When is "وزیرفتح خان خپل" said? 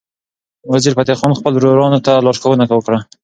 0.71-1.53